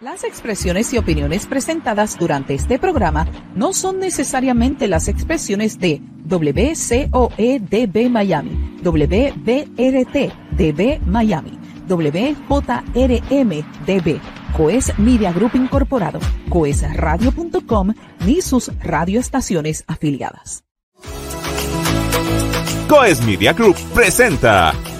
[0.00, 8.10] Las expresiones y opiniones presentadas durante este programa no son necesariamente las expresiones de WCOEDB
[8.10, 13.50] Miami, WBRT DB Miami, WJRM
[13.86, 14.20] DB,
[14.54, 16.20] Coes Media Group Incorporado,
[16.50, 17.94] coesradio.com
[18.26, 20.62] ni sus radioestaciones afiliadas.
[22.86, 24.74] Coes Media Group presenta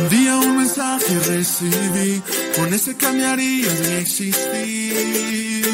[0.00, 2.22] Un día un mensaje recibí,
[2.56, 5.66] con ese cambiaría mi existir.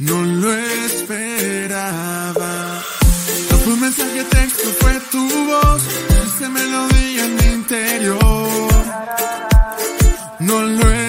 [0.00, 2.82] No lo esperaba.
[3.50, 5.82] No fue un mensaje texto, fue tu voz,
[6.26, 8.18] esa melodía en mi interior.
[10.40, 11.03] No lo esperaba.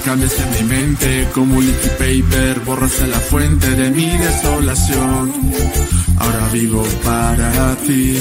[0.00, 5.32] Vida, cambiaste mi mente como un liquid paper, borraste la fuente de mi desolación.
[6.18, 8.18] Ahora vivo para ti.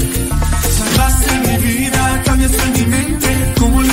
[0.78, 3.89] Salvaste mi vida, cambiaste mi mente como un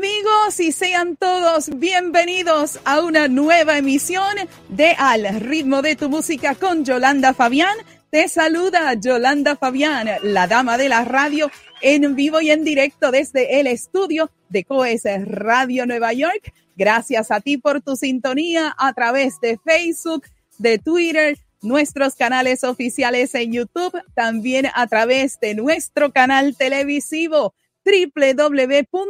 [0.00, 4.34] amigos y sean todos bienvenidos a una nueva emisión
[4.70, 7.76] de Al ritmo de tu música con Yolanda Fabián.
[8.08, 11.50] Te saluda Yolanda Fabián, la dama de la radio,
[11.82, 16.50] en vivo y en directo desde el estudio de Coes Radio Nueva York.
[16.76, 20.24] Gracias a ti por tu sintonía a través de Facebook,
[20.56, 27.52] de Twitter, nuestros canales oficiales en YouTube, también a través de nuestro canal televisivo
[27.84, 29.04] www.coes.tv,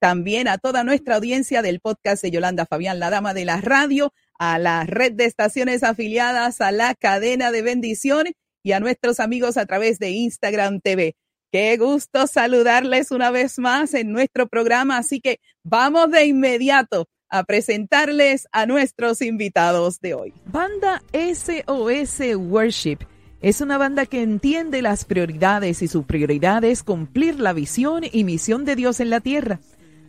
[0.00, 4.12] también a toda nuestra audiencia del podcast de Yolanda Fabián, la dama de la radio,
[4.38, 8.26] a la red de estaciones afiliadas, a la cadena de bendición
[8.62, 11.14] y a nuestros amigos a través de Instagram TV.
[11.52, 17.44] Qué gusto saludarles una vez más en nuestro programa, así que vamos de inmediato a
[17.44, 20.34] presentarles a nuestros invitados de hoy.
[20.46, 23.11] Banda SOS Worship
[23.42, 28.24] es una banda que entiende las prioridades y su prioridad es cumplir la visión y
[28.24, 29.60] misión de Dios en la tierra.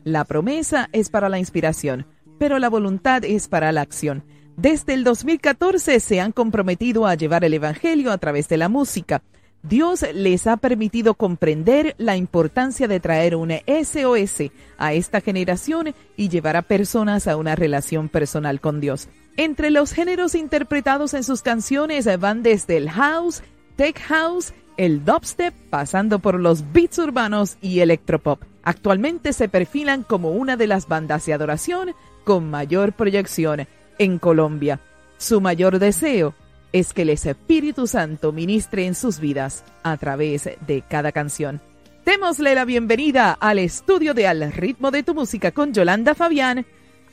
[0.03, 2.05] La promesa es para la inspiración,
[2.37, 4.23] pero la voluntad es para la acción.
[4.55, 9.23] Desde el 2014 se han comprometido a llevar el Evangelio a través de la música
[9.63, 16.27] Dios les ha permitido comprender la importancia de traer un SOS a esta generación y
[16.27, 19.07] llevar a personas a una relación personal con Dios.
[19.35, 23.41] Entre los géneros interpretados en sus canciones van desde el house,
[23.75, 28.43] tech house, el dubstep, pasando por los beats urbanos y electropop.
[28.61, 34.79] Actualmente se perfilan como una de las bandas de adoración con mayor proyección en Colombia.
[35.17, 36.35] Su mayor deseo
[36.71, 41.59] es que el Espíritu Santo ministre en sus vidas a través de cada canción.
[42.05, 46.65] Démosle la bienvenida al estudio de Al ritmo de tu música con Yolanda Fabián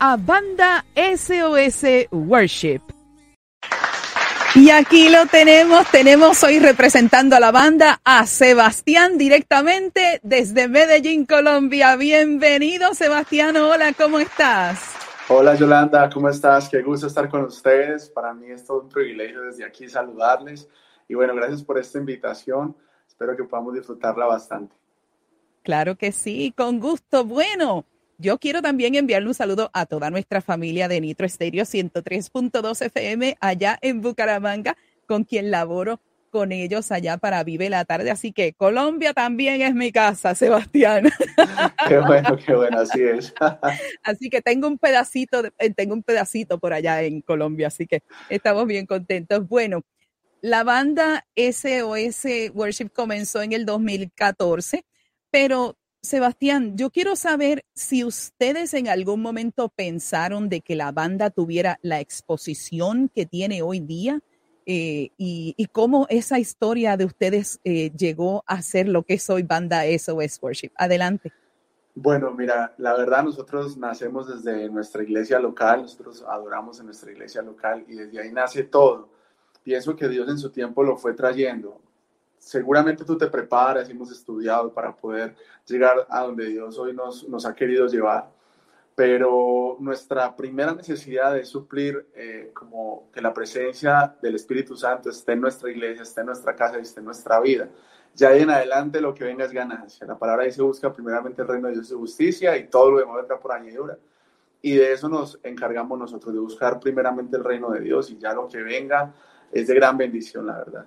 [0.02, 2.80] a Banda SOS Worship.
[4.54, 11.26] Y aquí lo tenemos, tenemos hoy representando a la banda a Sebastián directamente desde Medellín,
[11.26, 11.96] Colombia.
[11.96, 14.94] Bienvenido Sebastián, hola, ¿cómo estás?
[15.28, 16.70] Hola Yolanda, ¿cómo estás?
[16.70, 18.08] Qué gusto estar con ustedes.
[18.08, 20.66] Para mí es todo un privilegio desde aquí saludarles.
[21.08, 22.74] Y bueno, gracias por esta invitación.
[23.06, 24.74] Espero que podamos disfrutarla bastante.
[25.62, 27.26] Claro que sí, con gusto.
[27.26, 27.84] Bueno,
[28.20, 33.36] yo quiero también enviarle un saludo a toda nuestra familia de Nitro Estéreo 103.2 FM
[33.40, 34.76] allá en Bucaramanga,
[35.06, 38.10] con quien laboro con ellos allá para Vive la Tarde.
[38.10, 41.10] Así que Colombia también es mi casa, Sebastián.
[41.88, 43.34] Qué bueno, qué bueno, así es.
[44.04, 48.02] Así que tengo un pedacito, eh, tengo un pedacito por allá en Colombia, así que
[48.28, 49.48] estamos bien contentos.
[49.48, 49.82] Bueno,
[50.42, 54.84] la banda SOS Worship comenzó en el 2014,
[55.30, 61.28] pero Sebastián, yo quiero saber si ustedes en algún momento pensaron de que la banda
[61.28, 64.22] tuviera la exposición que tiene hoy día
[64.64, 69.42] eh, y, cómo esa historia de ustedes eh, llegó a ser lo que es hoy
[69.42, 70.70] Banda SOS Worship.
[70.76, 71.32] Adelante.
[71.94, 77.42] Bueno, mira, la verdad nosotros nacemos desde nuestra iglesia local, nosotros adoramos en nuestra iglesia
[77.42, 79.10] local y desde ahí nace todo.
[79.62, 81.78] Pienso que Dios en su tiempo lo fue trayendo.
[82.40, 87.54] Seguramente tú te preparas hemos estudiado para poder llegar a donde Dios hoy nos, ha
[87.54, 88.30] querido llevar
[88.94, 95.32] pero nuestra primera necesidad es suplir eh, como que la presencia del Espíritu Santo esté
[95.32, 97.68] en nuestra iglesia, esté en nuestra casa y esté en nuestra vida.
[98.14, 100.06] Ya ahí en adelante lo que venga es ganancia.
[100.06, 103.16] La palabra dice busca primeramente el reino de Dios y justicia y todo lo demás
[103.16, 103.96] vendrá por añadidura.
[104.60, 108.34] Y de eso nos encargamos nosotros, de buscar primeramente el reino de Dios y ya
[108.34, 109.14] lo que venga
[109.50, 110.86] es de gran bendición, la verdad.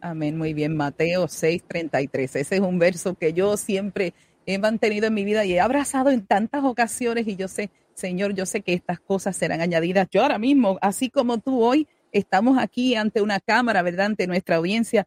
[0.00, 0.76] Amén, muy bien.
[0.76, 2.36] Mateo 6:33.
[2.36, 4.14] Ese es un verso que yo siempre
[4.46, 8.34] he mantenido en mi vida y he abrazado en tantas ocasiones y yo sé, Señor,
[8.34, 10.08] yo sé que estas cosas serán añadidas.
[10.10, 14.06] Yo ahora mismo, así como tú hoy, estamos aquí ante una cámara, ¿verdad?
[14.06, 15.06] Ante nuestra audiencia.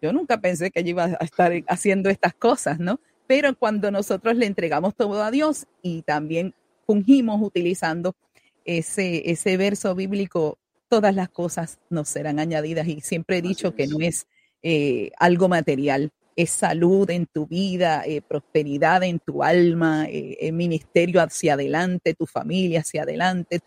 [0.00, 2.98] Yo nunca pensé que yo iba a estar haciendo estas cosas, ¿no?
[3.28, 6.54] Pero cuando nosotros le entregamos todo a Dios y también
[6.84, 8.16] fungimos utilizando
[8.64, 12.88] ese, ese verso bíblico, todas las cosas nos serán añadidas.
[12.88, 14.26] Y siempre he dicho que no es
[14.62, 21.20] eh, algo material, es salud en tu vida, eh, prosperidad en tu alma, eh, ministerio
[21.20, 23.60] hacia adelante, tu familia hacia adelante,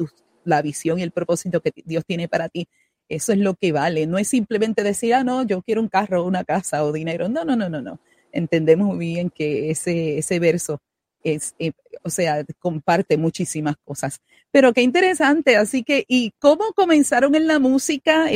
[0.44, 2.68] la visión y el propósito que Dios tiene para ti.
[3.08, 4.08] Eso es lo que vale.
[4.08, 7.30] No es simplemente decir, ah, no, yo quiero un carro, una casa o dinero.
[7.30, 8.00] No, no, no, no, no.
[8.32, 10.82] Entendemos muy bien que ese, ese verso
[11.24, 11.72] es, eh,
[12.04, 14.22] o sea, comparte muchísimas cosas.
[14.52, 15.56] Pero qué interesante.
[15.56, 18.28] Así que, ¿y cómo comenzaron en la música?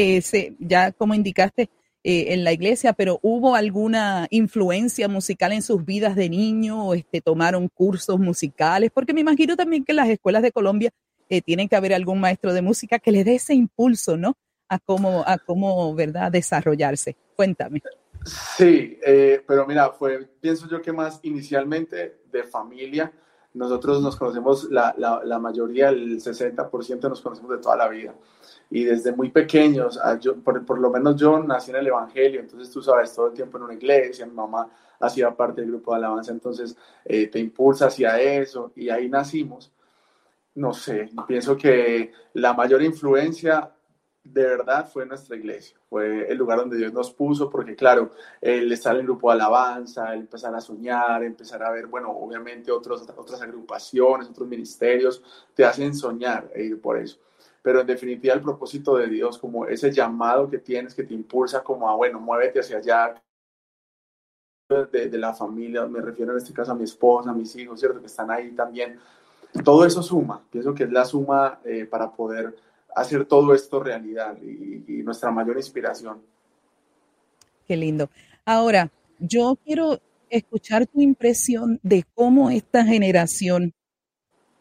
[0.60, 1.70] ya como indicaste,
[2.02, 6.94] eh, en la iglesia, pero ¿hubo alguna influencia musical en sus vidas de niño?
[6.94, 8.90] Este, ¿Tomaron cursos musicales?
[8.94, 10.92] Porque me imagino también que las escuelas de Colombia
[11.28, 14.38] eh, tienen que haber algún maestro de música que le dé ese impulso, ¿no?
[14.70, 17.18] A cómo, a cómo ¿verdad?, desarrollarse.
[17.36, 17.82] Cuéntame.
[18.56, 23.12] Sí, eh, pero mira, fue, pienso yo que más inicialmente de familia.
[23.54, 28.14] Nosotros nos conocemos, la, la, la mayoría, el 60% nos conocemos de toda la vida
[28.70, 32.40] y desde muy pequeños, ah, yo, por, por, lo menos yo nací en el Evangelio,
[32.40, 35.92] entonces tú sabes, todo el tiempo en una iglesia, mi mamá hacía parte del grupo
[35.92, 39.72] de alabanza, entonces eh, te impulsa hacia eso y ahí nacimos.
[40.56, 43.72] No sé, pienso que la mayor influencia
[44.24, 48.12] de verdad fue nuestra iglesia, fue el lugar donde Dios nos puso, porque claro,
[48.42, 52.12] el estar en el grupo de alabanza, el empezar a soñar, empezar a ver, bueno,
[52.12, 55.24] obviamente otros, otras agrupaciones, otros ministerios,
[55.56, 57.20] te hacen soñar e ir por eso
[57.62, 61.64] pero en definitiva el propósito de Dios, como ese llamado que tienes que te impulsa
[61.64, 63.22] como a, bueno, muévete hacia allá,
[64.92, 68.00] de, la familia, me refiero en este caso a mi esposa, a mis hijos, ¿cierto?
[68.00, 69.00] Que están ahí también.
[69.64, 72.56] Todo eso suma, pienso que es la suma eh, para poder
[72.96, 76.22] hacer todo esto realidad y nuestra mayor inspiración.
[77.68, 78.10] Qué lindo.
[78.46, 80.00] Ahora, yo quiero
[80.30, 83.74] escuchar tu impresión de cómo esta generación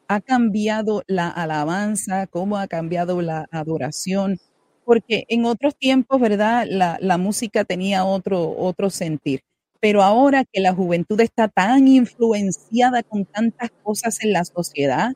[0.09, 4.39] ha cambiado la alabanza, cómo ha cambiado la adoración,
[4.85, 6.67] porque en otros tiempos, ¿verdad?
[6.67, 9.43] La, música tenía otro, otro sentir,
[9.81, 15.15] pero ahora que la juventud está tan influenciada con tantas cosas en la sociedad,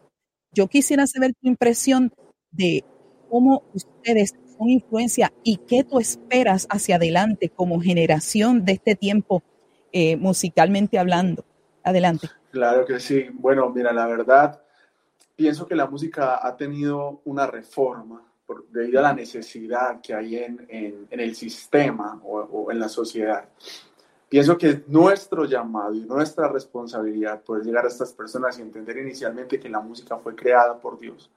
[0.52, 2.12] yo quisiera saber tu impresión
[2.50, 2.84] de
[3.30, 9.42] cómo ustedes son influencia y qué tú esperas hacia adelante como generación de este tiempo
[9.90, 11.46] eh, musicalmente hablando.
[11.82, 12.28] Adelante.
[12.50, 13.26] Claro que sí.
[13.32, 14.62] Bueno, mira, la verdad,
[15.36, 20.36] pienso que la música ha tenido una reforma por, debido a la necesidad que hay
[20.36, 23.48] en, en, en el sistema o, o, en la sociedad.
[24.28, 29.60] Pienso que nuestro llamado y nuestra responsabilidad poder llegar a estas personas y entender inicialmente
[29.60, 31.30] que la música fue creada por Dios.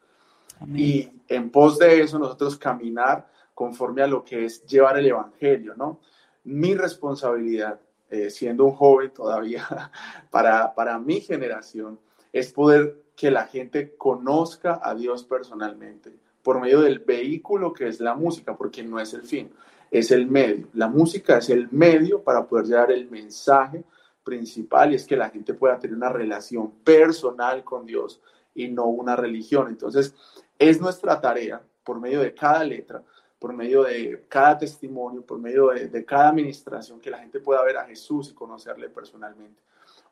[0.60, 0.75] Amén.
[0.78, 5.75] Y en pos de eso nosotros caminar conforme a lo que es llevar el Evangelio,
[5.75, 6.00] ¿no?
[6.44, 9.68] Mi responsabilidad eh, siendo un joven todavía,
[10.30, 12.00] para, para mi generación,
[12.32, 16.14] es poder que la gente conozca a Dios personalmente
[16.46, 19.52] por medio del vehículo que es la música, porque no es el fin,
[19.90, 20.68] es el medio.
[20.74, 23.84] La música es el medio para poder llevar el mensaje
[24.24, 28.22] principal y es que la gente pueda tener una relación personal con Dios
[28.54, 29.70] y no una religión.
[29.70, 30.14] Entonces,
[30.60, 33.04] es nuestra tarea, por medio de cada letra,
[33.40, 37.64] por medio de cada testimonio, por medio de, de, cada administración, que la gente pueda
[37.64, 39.62] ver a Jesús y conocerle personalmente.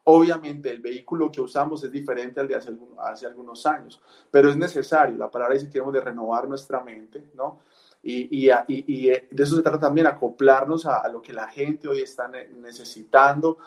[0.05, 5.17] Obviamente el vehículo que usamos es diferente al de hace, algunos años, pero es necesario.
[5.17, 7.61] La palabra dice que debemos de renovar nuestra mente, ¿no?
[8.01, 11.47] Y, y, y, y, de eso se trata también, acoplarnos a, a, lo que la
[11.47, 13.59] gente hoy está necesitando.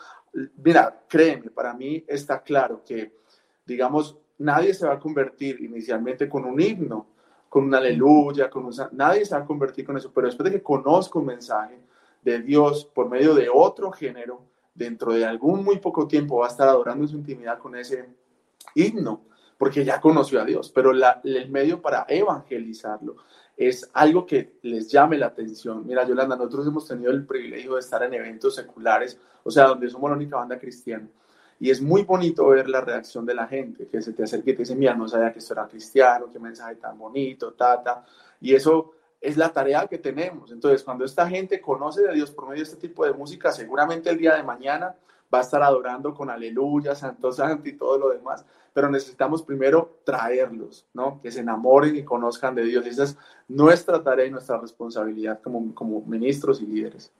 [0.63, 3.13] Mira, créeme, para mí está claro que,
[3.65, 7.07] digamos, nadie se va a convertir inicialmente con un himno,
[7.49, 8.73] con un aleluya, con un...
[8.91, 11.79] Nadie se va a convertir con eso, pero después de que conozca un mensaje
[12.21, 14.41] de Dios por medio de otro género,
[14.77, 18.07] dentro de algún muy poco tiempo va a estar adorando en su intimidad con ese
[18.75, 19.23] himno,
[19.57, 23.15] porque ya conoció a Dios, pero la, el medio para evangelizarlo
[23.57, 25.83] es algo que les llame la atención.
[25.85, 29.89] Mira, Yolanda, nosotros hemos tenido el privilegio de estar en eventos seculares, o sea, donde
[29.89, 31.07] somos la única banda cristiana.
[31.59, 34.53] Y es muy bonito ver la reacción de la gente, que se te acerca y
[34.53, 38.05] te dice, mira, no sabía que esto era cristiano, qué mensaje tan bonito, tata.
[38.39, 40.51] Y eso es la tarea que tenemos.
[40.51, 44.09] Entonces, cuando esta gente conoce de Dios por medio de este tipo de música, seguramente
[44.09, 44.95] el día de mañana
[45.33, 48.45] va a estar adorando con aleluya, santo, santo y todo lo demás.
[48.73, 51.19] Pero necesitamos primero traerlos, ¿no?
[51.21, 52.85] Que se enamoren y conozcan de Dios.
[52.85, 57.11] Esa es nuestra tarea y nuestra responsabilidad como, como ministros y líderes.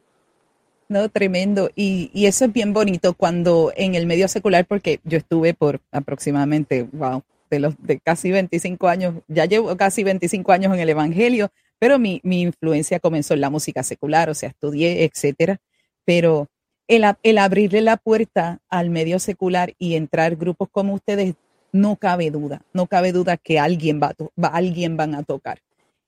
[0.88, 1.70] No, tremendo.
[1.76, 5.82] Y, y, eso es bien bonito cuando en el medio secular, porque yo estuve por
[5.92, 10.90] aproximadamente, wow, de los de casi 25 años, ya llevo casi 25 años en el
[10.90, 15.58] Evangelio, pero mi, mi influencia comenzó en la música secular, o sea, estudié, etcétera.
[16.06, 16.48] Pero
[16.88, 21.36] el, el abrirle la puerta al medio secular y entrar grupos como ustedes,
[21.72, 25.60] no cabe duda, no cabe duda que alguien va, va alguien van a tocar.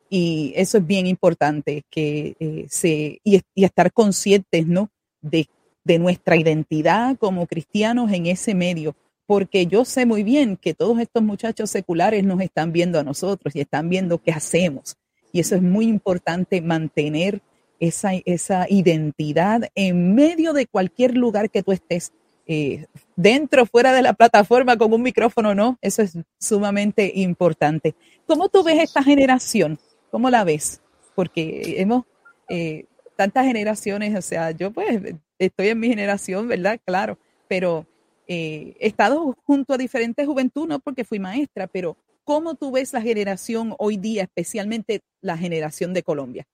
[0.10, 4.90] Y eso es bien importante, que eh, se, y, y, estar conscientes, ¿no?
[5.22, 5.48] De,
[5.84, 8.96] de nuestra identidad como cristianos en ese medio,
[9.28, 13.56] porque yo sé muy bien que todos estos muchachos seculares nos están viendo a nosotros
[13.56, 14.98] y están viendo qué hacemos.
[15.32, 17.42] Y eso es muy importante mantener
[17.80, 22.12] esa, esa identidad en medio de cualquier lugar que tú estés,
[22.52, 27.94] eh, dentro, fuera de la plataforma, con un micrófono, no, eso es sumamente importante.
[28.26, 29.78] ¿Cómo tú ves esta generación?
[30.10, 30.82] ¿Cómo la ves?
[31.14, 32.06] Porque hemos
[32.50, 35.00] eh, tantas generaciones, o sea, yo pues
[35.38, 36.80] estoy en mi generación, ¿verdad?
[36.84, 37.86] Claro, pero
[38.28, 41.98] eh, he estado junto a diferentes juventudes, no porque fui maestra, pero
[42.30, 46.46] ¿cómo tú ves la generación hoy día, especialmente la generación de Colombia?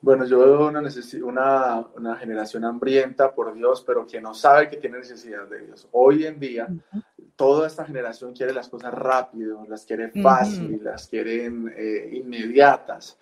[0.00, 0.80] Bueno, yo veo una,
[1.24, 5.88] una, una, generación hambrienta por Dios, pero que no sabe que tiene necesidad de Dios.
[5.90, 7.02] Hoy en día, uh -huh.
[7.34, 10.82] toda esta generación quiere las cosas rápido, las quiere fácil, uh -huh.
[10.82, 13.18] las quieren eh, inmediatas.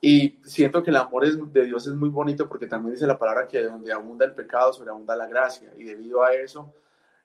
[0.00, 3.18] Y siento que el amor es, de Dios es muy bonito porque también dice la
[3.18, 5.70] palabra que donde abunda el pecado, sobreabunda la gracia.
[5.76, 6.72] Y debido a eso,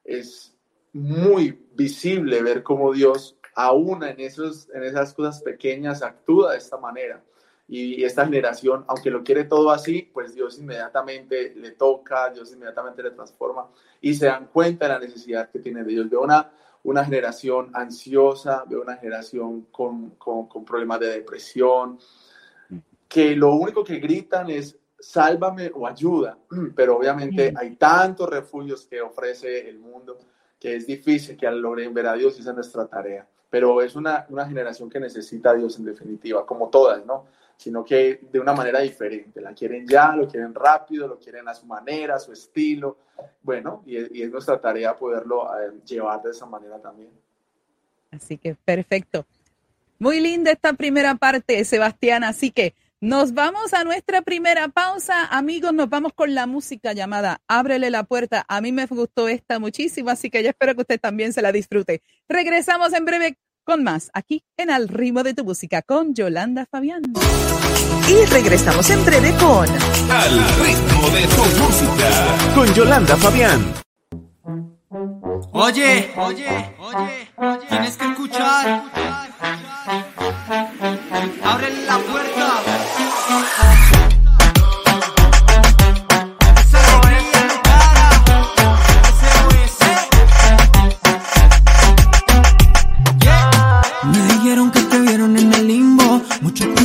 [0.04, 0.54] es
[0.92, 6.78] muy visible ver cómo Dios, aún en, esos, en esas cosas pequeñas, actúa de esta
[6.78, 7.24] manera
[7.68, 13.02] y esta generación, aunque lo quiere todo así, pues Dios inmediatamente le toca, Dios inmediatamente
[13.02, 13.68] le transforma
[14.02, 16.10] y se dan cuenta de la necesidad que tiene de Dios.
[16.10, 16.52] Veo una,
[16.84, 21.98] una generación ansiosa, veo una generación con, con, con problemas de depresión,
[23.08, 26.38] que lo único que gritan es sálvame o ayuda,
[26.76, 30.20] pero obviamente hay tantos refugios que ofrece el mundo
[30.60, 33.28] que es difícil que logren ver a Dios y esa es nuestra tarea.
[33.54, 37.28] Pero es una, una generación que necesita a Dios en definitiva, como todas, ¿no?
[37.56, 39.40] Sino que de una manera diferente.
[39.42, 42.98] La quieren ya, lo quieren rápido, lo quieren a su manera, a su estilo.
[43.44, 47.12] Bueno, y es, y es nuestra tarea poderlo eh, llevar de esa manera también.
[48.10, 49.24] Así que perfecto.
[50.00, 52.24] Muy linda esta primera parte, Sebastián.
[52.24, 55.26] Así que nos vamos a nuestra primera pausa.
[55.26, 58.46] Amigos, nos vamos con la música llamada Ábrele la puerta.
[58.48, 61.52] A mí me gustó esta muchísimo, así que yo espero que usted también se la
[61.52, 62.02] disfrute.
[62.30, 67.02] Regresamos en breve con más aquí en Al ritmo de tu música con Yolanda Fabián.
[68.08, 69.68] Y regresamos en breve con
[70.12, 72.54] Al ritmo de tu música.
[72.56, 73.74] Con Yolanda Fabián.
[75.52, 78.84] Oye, oye, oye, oye, tienes que escuchar.
[81.44, 82.64] Abre la puerta.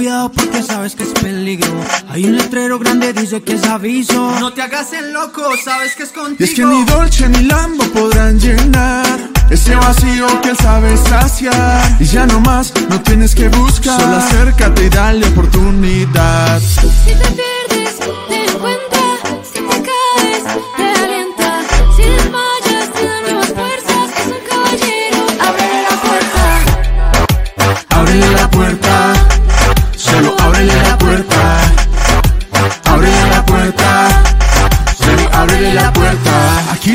[0.09, 1.71] Cuidado porque sabes que es peligro.
[2.09, 4.41] Hay un letrero grande, dice que es aviso.
[4.41, 6.37] No te hagas el loco, sabes que es contigo.
[6.39, 9.05] Y es que ni Dolce ni Lambo podrán llenar
[9.51, 11.97] ese vacío que él sabe saciar.
[12.01, 14.01] Y ya no más, no tienes que buscar.
[14.01, 16.59] Solo acércate y dale oportunidad.
[16.61, 17.99] Si te pierdes,
[18.29, 18.78] te encuentra.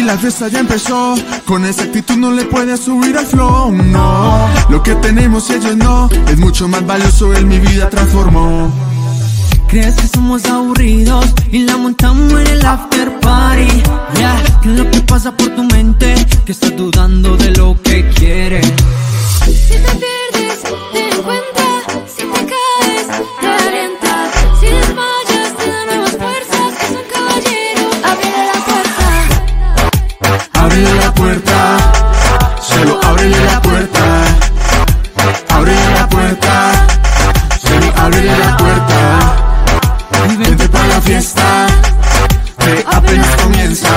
[0.04, 4.48] La fiesta ya empezó, con esa actitud no le puedes subir al flow, no.
[4.70, 8.72] Lo que tenemos ellos no, es mucho más valioso, él mi vida transformó.
[9.68, 13.68] Crees que somos aburridos y la montamos en el after party.
[14.18, 16.14] Yeah, ¿qué es lo que pasa por tu mente?
[16.46, 18.66] Que estás dudando de lo que quieres.
[19.46, 21.13] Si te pierdes,
[31.24, 31.78] puerta,
[32.62, 34.04] solo ábrele la puerta.
[35.50, 36.72] Ábrele la puerta,
[37.62, 38.98] solo ábrele la puerta.
[40.38, 41.68] Vente para la fiesta,
[42.60, 43.94] que apenas comienza.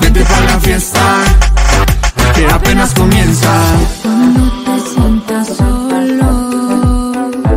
[0.00, 1.04] Vente para la fiesta,
[2.34, 3.52] que apenas comienza.
[4.02, 6.30] Cuando te sientas solo,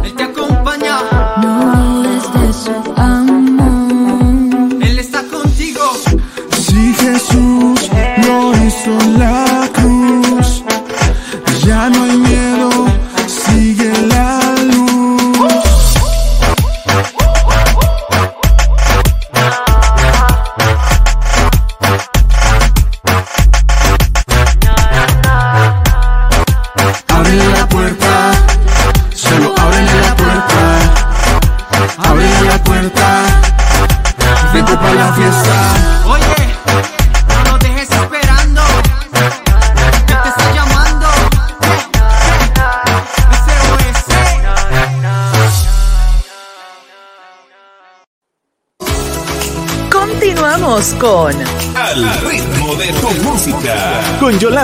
[0.03, 0.95] Él te acompaña,
[1.41, 4.83] no dudes de su amor.
[4.87, 5.85] Él está contigo.
[6.67, 7.89] Si Jesús
[8.87, 9.48] lo hizo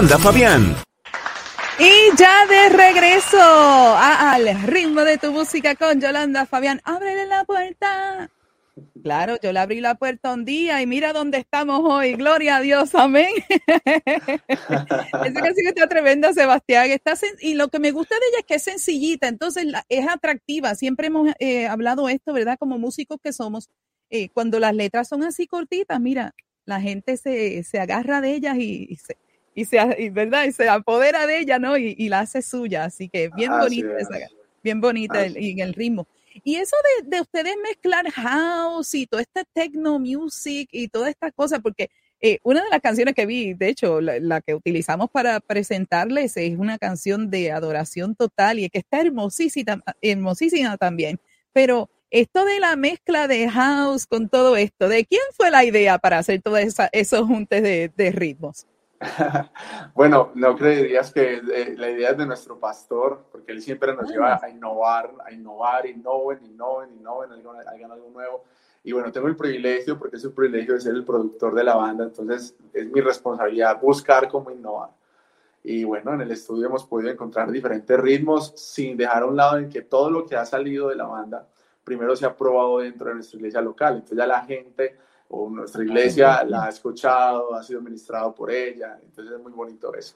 [0.06, 0.76] Yolanda Fabián.
[1.80, 6.80] Y ya de regreso a- al ritmo de tu música con Yolanda Fabián.
[6.84, 8.30] Ábrele la puerta.
[9.02, 12.13] Claro, yo le abrí la puerta un día y mira dónde estamos hoy.
[12.13, 13.30] Gloria a Dios, amén.
[14.48, 16.91] Esa canción está tremenda, Sebastián.
[16.91, 20.76] Está y lo que me gusta de ella es que es sencillita, entonces es atractiva.
[20.76, 22.58] Siempre hemos eh, hablado esto, ¿verdad?
[22.60, 23.70] Como músicos que somos,
[24.12, 28.56] eh, cuando las letras son así cortitas, mira, la gente se, se agarra de ellas
[28.58, 29.18] y, y se,
[29.56, 30.44] y se, y, ¿verdad?
[30.46, 31.78] Y se apodera de ella, ¿no?
[31.78, 32.84] Y, y la hace suya.
[32.86, 34.10] Así que bien Así bonita es.
[34.10, 34.28] esa,
[34.63, 36.08] bien bonita el, y el ritmo.
[36.44, 41.32] Y eso de, de ustedes mezclar house y todo este techno music y todas estas
[41.34, 41.89] cosas, porque
[42.20, 46.36] eh, una de las canciones que vi, de hecho, la, la que utilizamos para presentarles
[46.38, 51.20] es una canción de adoración total y que está hermosísima, hermosísima también.
[51.54, 55.98] Pero esto de la mezcla de house con todo esto, ¿de quién fue la idea
[56.00, 56.60] para hacer todos
[56.91, 58.65] esos juntes de, de ritmos?
[59.93, 64.10] Bueno, no creerías que eh, la idea es de nuestro pastor, porque él siempre nos
[64.10, 68.43] lleva a innovar, a innovar, innoven, innoven, innoven, hagan, hagan algo nuevo.
[68.84, 71.75] Y bueno, tengo el privilegio, porque es un privilegio de ser el productor de la
[71.75, 74.89] banda, entonces es mi responsabilidad buscar cómo innovar.
[75.63, 79.58] Y bueno, en el estudio hemos podido encontrar diferentes ritmos sin dejar a un lado
[79.58, 81.47] en que todo lo que ha salido de la banda
[81.84, 83.95] primero se ha probado dentro de nuestra iglesia local.
[83.95, 84.97] Entonces ya la gente
[85.36, 88.98] o nuestra iglesia la ha escuchado, ha sido ministrado por ella.
[89.04, 90.15] Entonces es muy bonito eso.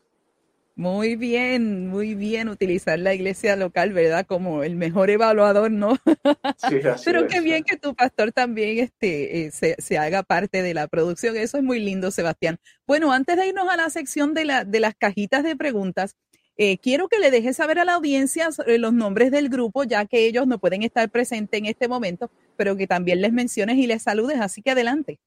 [0.75, 4.25] Muy bien, muy bien utilizar la iglesia local, ¿verdad?
[4.25, 5.97] Como el mejor evaluador, ¿no?
[6.69, 7.27] Sí, así Pero es.
[7.27, 11.35] qué bien que tu pastor también este, eh, se, se haga parte de la producción.
[11.35, 12.57] Eso es muy lindo, Sebastián.
[12.87, 16.15] Bueno, antes de irnos a la sección de, la, de las cajitas de preguntas,
[16.61, 20.05] eh, quiero que le dejes saber a la audiencia sobre los nombres del grupo, ya
[20.05, 23.87] que ellos no pueden estar presentes en este momento, pero que también les menciones y
[23.87, 24.37] les saludes.
[24.41, 25.17] Así que adelante.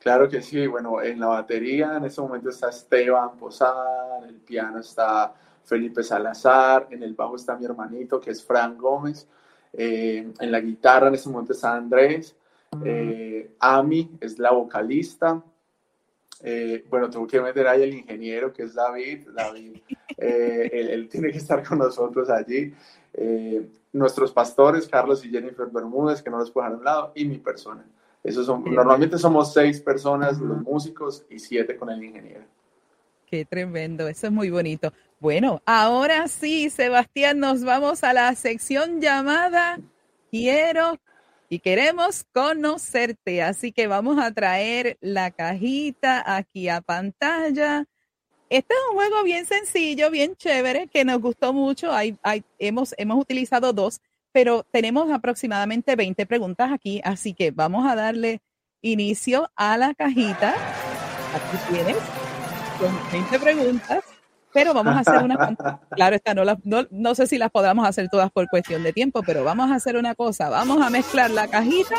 [0.00, 4.40] Claro que sí, bueno, en la batería en este momento está Esteban Posada, en el
[4.40, 5.32] piano está
[5.64, 9.28] Felipe Salazar, en el bajo está mi hermanito que es Fran Gómez,
[9.72, 12.34] eh, en la guitarra en este momento está Andrés,
[12.84, 15.40] eh, Ami es la vocalista,
[16.42, 19.76] eh, bueno, tengo que meter ahí el ingeniero que es David, David,
[20.16, 22.74] eh, él, él tiene que estar con nosotros allí,
[23.14, 27.12] eh, nuestros pastores Carlos y Jennifer Bermúdez que no los puedo dejar a un lado
[27.14, 27.84] y mi persona.
[28.22, 32.44] Esos son, normalmente somos seis personas, los músicos, y siete con el ingeniero.
[33.26, 34.92] Qué tremendo, eso es muy bonito.
[35.20, 39.78] Bueno, ahora sí, Sebastián, nos vamos a la sección llamada
[40.30, 40.98] Quiero
[41.48, 43.42] y queremos conocerte.
[43.42, 47.86] Así que vamos a traer la cajita aquí a pantalla.
[48.48, 51.92] Este es un juego bien sencillo, bien chévere, que nos gustó mucho.
[51.92, 54.00] Hay, hay, hemos, hemos utilizado dos,
[54.32, 58.40] pero tenemos aproximadamente 20 preguntas aquí, así que vamos a darle
[58.82, 60.50] inicio a la cajita.
[61.34, 61.96] Aquí tienes,
[62.78, 64.04] con 20 preguntas,
[64.52, 65.56] pero vamos a hacer una...
[65.96, 68.92] Claro, está, no, las- no, no sé si las podamos hacer todas por cuestión de
[68.92, 71.96] tiempo, pero vamos a hacer una cosa, vamos a mezclar la cajita.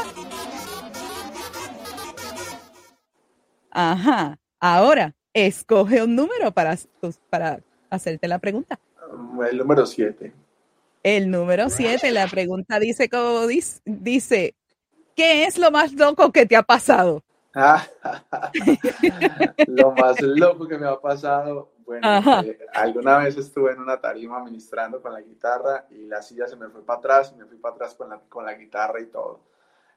[3.72, 5.14] Ajá, ahora
[5.46, 6.78] escoge un número para,
[7.30, 8.80] para hacerte la pregunta.
[9.50, 10.34] El número siete.
[11.04, 14.56] El número 7, la pregunta dice, como dice, dice,
[15.16, 17.24] ¿qué es lo más loco que te ha pasado?
[19.68, 22.08] Lo más loco que me ha pasado, bueno,
[22.44, 26.56] eh, alguna vez estuve en una tarima ministrando con la guitarra y la silla se
[26.56, 29.08] me fue para atrás y me fui para atrás con la, con la guitarra y
[29.08, 29.40] todo.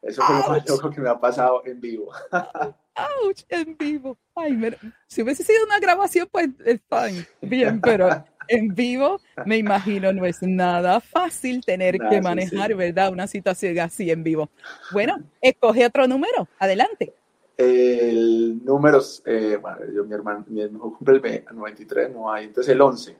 [0.00, 2.12] Eso fue lo más loco que me ha pasado en vivo.
[3.04, 3.44] ¡Auch!
[3.48, 4.18] En vivo.
[4.34, 7.26] Ay, mira, si hubiese sido una grabación, pues es fine.
[7.40, 12.74] Bien, pero en vivo, me imagino, no es nada fácil tener que manejar, sí.
[12.74, 13.12] ¿verdad?
[13.12, 14.50] Una situación así en vivo.
[14.92, 16.48] Bueno, escoge otro número.
[16.58, 17.14] Adelante.
[17.56, 22.46] El número, eh, bueno, yo, mi hermano, mi hermano cumple el ve- 93, no hay,
[22.46, 23.16] entonces el 11.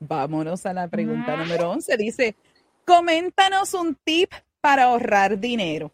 [0.00, 1.96] Vámonos a la pregunta número 11.
[1.96, 2.34] Dice,
[2.84, 5.92] coméntanos un tip para ahorrar dinero.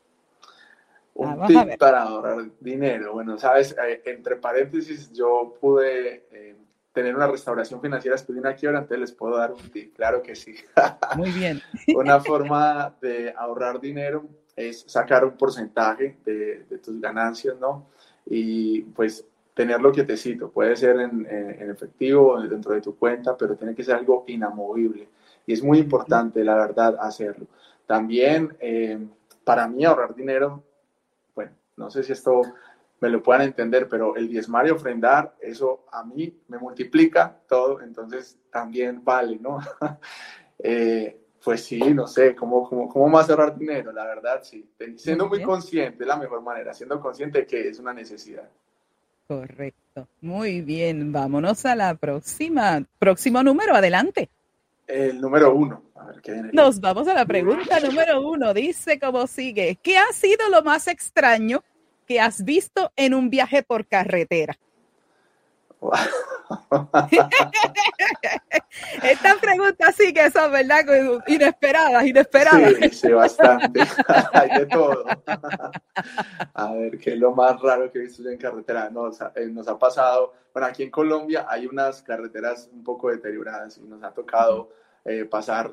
[1.18, 1.70] Un Vamos a ver.
[1.72, 3.12] tip para ahorrar dinero.
[3.12, 6.56] Bueno, sabes, Eh, entre paréntesis, yo pude eh,
[6.92, 10.22] tener una restauración financiera después de una quiebra, entonces les puedo dar un tip, claro
[10.22, 10.54] que sí.
[11.16, 11.60] Muy bien.
[11.96, 17.86] Una forma de ahorrar dinero es sacar un porcentaje de, de tus ganancias, ¿no?
[18.26, 20.50] Y pues tenerlo quietecito.
[20.52, 24.22] Puede ser en, en- en efectivo dentro de tu cuenta, pero tiene que ser algo
[24.28, 25.08] inamovible.
[25.46, 27.46] Y es muy importante, la verdad, hacerlo.
[27.86, 28.98] También, eh,
[29.42, 30.62] para mí, ahorrar dinero,
[31.78, 32.42] no sé si esto
[33.00, 37.80] me lo puedan entender, pero el diezmar y ofrendar, eso a mí me multiplica todo,
[37.80, 39.58] entonces también vale, ¿no?
[40.60, 43.92] Eh, pues sí, no sé, ¿cómo, cómo, cómo más ahorrar dinero?
[43.92, 44.68] La verdad, sí.
[44.96, 48.48] Siendo Muy consciente, es la mejor manera, siendo consciente de que es una necesidad.
[49.28, 50.08] Correcto.
[50.22, 51.12] Muy bien.
[51.12, 52.82] Vámonos a la próxima.
[52.98, 53.74] Próximo número.
[53.74, 54.30] Adelante.
[54.86, 56.50] El número uno, a ver qué viene.
[56.52, 58.54] Nos vamos a la pregunta número uno.
[58.54, 59.78] Dice como sigue.
[59.82, 61.62] ¿Qué ha sido lo más extraño
[62.06, 64.56] que has visto en un viaje por carretera?
[69.02, 70.84] Esta pregunta sí que son, ¿verdad?
[71.26, 72.74] Inesperadas, inesperadas.
[72.80, 73.82] Sí, sí, bastante.
[74.32, 75.04] Hay de todo.
[76.54, 78.90] A ver, ¿qué es lo más raro que he visto yo en carretera?
[78.90, 83.78] Nos, eh, nos ha pasado, bueno, aquí en Colombia hay unas carreteras un poco deterioradas
[83.78, 84.70] y nos ha tocado
[85.04, 85.72] eh, pasar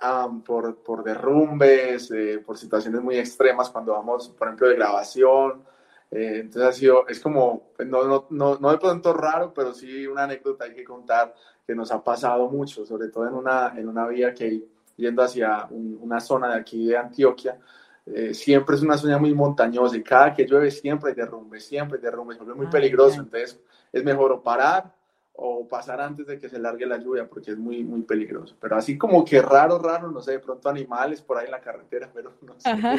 [0.00, 5.62] am, por, por derrumbes, eh, por situaciones muy extremas cuando vamos, por ejemplo, de grabación.
[6.10, 10.06] Eh, entonces ha sido, es como, no, no, no, no de pronto raro, pero sí
[10.06, 11.34] una anécdota hay que contar
[11.66, 14.62] que nos ha pasado mucho, sobre todo en una, en una vía que
[14.96, 17.58] yendo hacia un- una zona de aquí de Antioquia,
[18.06, 21.98] eh, siempre es una zona muy montañosa y cada que llueve siempre hay derrumbes, siempre
[21.98, 23.24] hay derrumbes, vuelve muy Ay, peligroso, ay.
[23.26, 23.60] entonces
[23.92, 24.94] es mejor o parar
[25.40, 28.56] o pasar antes de que se largue la lluvia porque es muy, muy peligroso.
[28.60, 31.60] Pero así como que raro, raro, no sé, de pronto animales por ahí en la
[31.60, 32.68] carretera, pero no sé.
[32.68, 32.96] Ajá.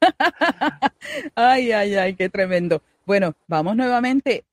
[1.34, 2.82] Ay, ay, ay, qué tremendo.
[3.06, 4.44] Bueno, vamos nuevamente.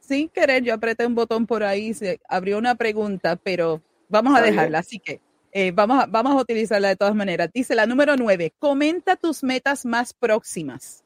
[0.00, 4.36] Sin querer, yo apreté un botón por ahí, se abrió una pregunta, pero vamos a
[4.36, 4.56] Está bien.
[4.56, 4.78] dejarla.
[4.78, 5.20] Así que
[5.52, 7.50] eh, vamos, a, vamos a utilizarla de todas maneras.
[7.52, 11.04] Dice la número nueve, comenta tus metas más próximas.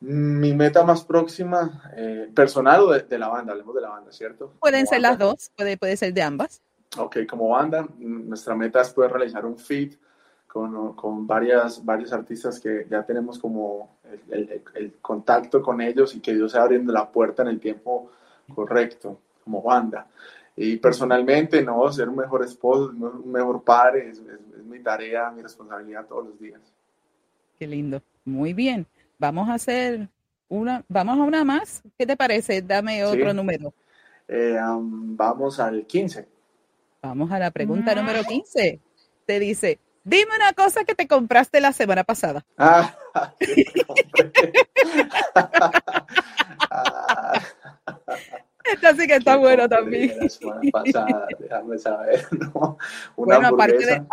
[0.00, 4.12] Mi meta más próxima, eh, personal o de, de, la banda, hablemos de la banda,
[4.12, 4.52] ¿cierto?
[4.60, 5.08] Pueden Como ser banda.
[5.10, 6.62] las dos, puede, puede ser de ambas.
[6.96, 9.94] Ok, como banda, mm, nuestra meta es poder realizar un feed
[10.46, 13.98] con, con varias, varios artistas que ya tenemos como
[14.30, 17.60] el, el- el contacto con ellos y que Dios sea abriendo la puerta en el
[17.60, 18.10] tiempo
[18.54, 20.06] correcto, como banda.
[20.56, 25.30] Y personalmente, no, ser un mejor esposo, un mejor padre, es, es- es mi tarea,
[25.32, 26.60] mi responsabilidad todos los días.
[27.58, 28.00] Qué lindo.
[28.24, 28.86] Muy bien.
[29.18, 30.08] Vamos a hacer
[30.48, 31.82] una, vamos a una más.
[31.98, 32.62] ¿Qué te parece?
[32.62, 33.36] Dame otro Sí.
[33.36, 33.74] número.
[34.28, 36.28] Eh, um, vamos al 15.
[37.02, 38.80] Vamos a la pregunta número 15.
[39.26, 42.44] Te dice, dime una cosa que te compraste la semana pasada.
[42.60, 42.94] Ah,
[48.64, 50.12] Esta sí que está ¿qué bueno también.
[50.20, 52.78] La semana pasada, déjame saber, ¿no?
[53.16, 54.06] Una Bueno, aparte hamburguesa.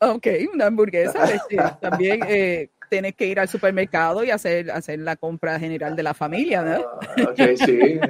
[0.00, 0.08] de,
[0.46, 5.16] ok, una hamburguesa, este, también eh, tienes que ir al supermercado y hacer, hacer la
[5.16, 6.84] compra general de la familia, ¿no?
[7.00, 8.00] Ah, ok, sí, eh,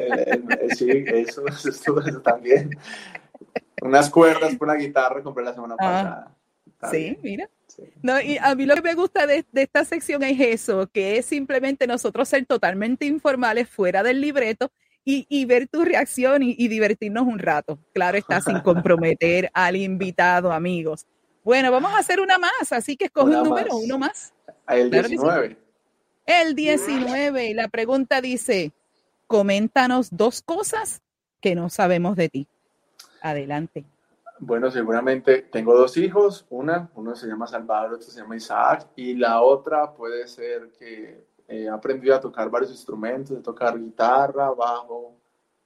[0.61, 2.71] eh, sí, eso, eso, eso también.
[3.83, 6.29] Unas cuerdas por una guitarra compré la semana Ah,
[6.81, 6.91] pasada.
[6.91, 7.49] Sí, mira.
[7.67, 7.83] sí.
[8.03, 11.17] No, y a mí lo que me gusta de, de esta sección es eso, que
[11.19, 14.71] es simplemente nosotros ser totalmente informales fuera del libreto
[15.05, 17.79] y, y ver tu reacción y, y divertirnos un rato.
[17.95, 21.07] Claro está, sin comprometer al invitado, amigos.
[21.43, 23.83] Bueno, vamos a hacer una más, así que escoge Una un número, más.
[23.85, 24.34] uno más.
[24.69, 25.15] El Claro que sí.
[25.17, 25.59] 19.
[26.27, 28.73] El 19, y la pregunta dice,
[29.27, 31.03] coméntanos dos cosas
[31.41, 32.49] que no sabemos de ti.
[33.21, 33.85] Adelante.
[34.41, 39.15] Bueno, seguramente tengo dos hijos, una, uno se llama Salvador, otro se llama Isaac, y
[39.15, 45.17] la otra puede ser que he aprendido a tocar varios instrumentos, de tocar guitarra, bajo,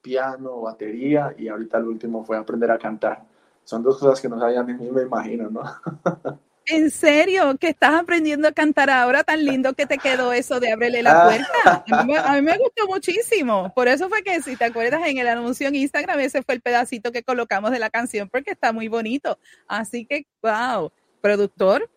[0.02, 3.24] piano, batería, y ahorita el último fue aprender a cantar.
[3.64, 5.62] Son dos cosas que no sabían mí, me imagino, ¿no?
[6.70, 7.57] ¿En serio?
[7.59, 9.24] ¿Que estás aprendiendo a cantar ahora?
[9.24, 11.24] Tan lindo que te quedó eso de ábrele la Ah.
[11.24, 11.85] puerta.
[11.90, 13.72] A mí, me- a mí me gustó muchísimo.
[13.74, 16.61] Por eso fue que, si te acuerdas, en el anuncio en Instagram, ese fue el
[16.61, 19.38] pedacito que colocamos de la canción porque está muy bonito.
[19.66, 20.92] Así que, wow.
[21.20, 21.90] Productor,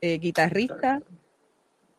[0.00, 1.00] eh, guitarrista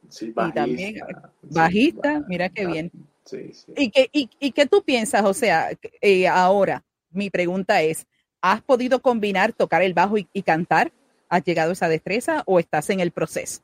[0.09, 1.31] Sí, Y también bajista.
[1.41, 2.91] sí, bajista, mira qué bien.
[3.25, 3.73] Sí, sí.
[3.75, 5.23] ¿Y qué, y, y qué tú piensas?
[5.25, 5.69] O sea,
[6.01, 8.05] eh, ahora, mi pregunta es,
[8.41, 10.93] ¿has podido combinar tocar el bajo y, y cantar?
[11.29, 13.61] ¿Has llegado a esa destreza o estás en el proceso?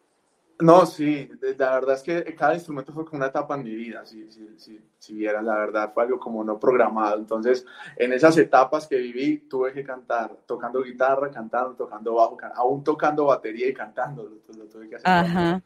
[0.60, 4.06] No, sí, la verdad es que cada instrumento fue como una etapa en mi vida,
[4.06, 7.18] si, si, si, si vieras, la verdad, fue algo como no programado.
[7.18, 7.66] Entonces,
[7.98, 12.84] en esas etapas que viví, tuve que cantar, tocando guitarra, cantando, tocando bajo, can- aún
[12.84, 15.08] tocando batería y cantando, lo, lo tuve que hacer.
[15.08, 15.62] Ajá,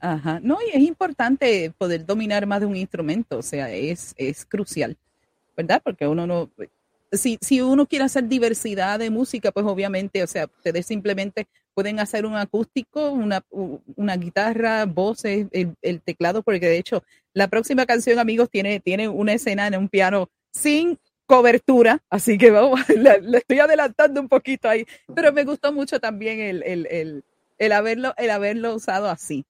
[0.00, 0.40] ajá.
[0.42, 4.98] No, y es importante poder dominar más de un instrumento, o sea, es, es crucial,
[5.56, 5.80] ¿verdad?
[5.82, 6.50] Porque uno no,
[7.16, 12.00] si, si uno quiere hacer diversidad de música, pues obviamente, o sea, ustedes simplemente pueden
[12.00, 17.02] hacer un acústico, una, una guitarra, voces, el, el teclado, porque de hecho,
[17.34, 22.50] la próxima canción, amigos, tiene, tiene una escena en un piano sin cobertura, así que
[22.50, 26.86] vamos, le, le estoy adelantando un poquito ahí, pero me gustó mucho también el, el,
[26.86, 27.24] el,
[27.58, 29.44] el haberlo, el haberlo usado así.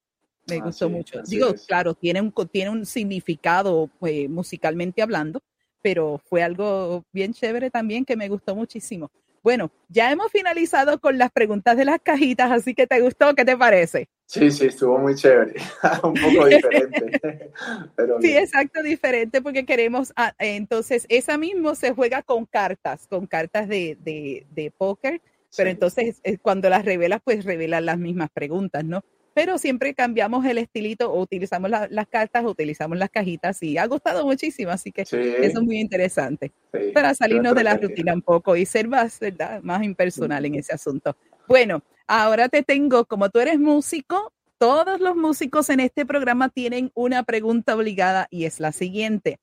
[0.48, 1.22] Me gustó mucho.
[1.22, 1.66] Digo, es.
[1.66, 5.42] claro, tiene un, tiene un significado pues, musicalmente hablando,
[5.86, 9.08] pero fue algo bien chévere también que me gustó muchísimo.
[9.40, 13.44] Bueno, ya hemos finalizado con las preguntas de las cajitas, así que te gustó, ¿qué
[13.44, 14.08] te parece?
[14.26, 15.54] Sí, sí, estuvo muy chévere,
[16.02, 17.20] un poco diferente,
[17.94, 18.42] pero Sí, bien.
[18.42, 23.96] exacto, diferente porque queremos, ah, entonces, esa mismo se juega con cartas, con cartas de,
[24.00, 25.22] de, de póker,
[25.54, 25.74] pero Sí.
[25.74, 29.04] entonces eh, cuando las revelas, pues revelan las mismas preguntas, ¿no?
[29.36, 33.86] Pero siempre cambiamos el estilito o utilizamos la- las cartas utilizamos las cajitas y ha
[33.86, 38.14] gustado muchísimo, así que Sí, eso es muy interesante sí, para salirnos de la rutina
[38.14, 39.60] un poco y ser más, ¿verdad?
[39.62, 41.14] más impersonal en ese asunto.
[41.46, 46.90] Bueno, ahora te tengo, como tú eres músico, todos los músicos en este programa tienen
[46.94, 49.38] una pregunta obligada y es la siguiente.